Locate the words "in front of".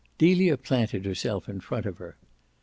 1.47-1.99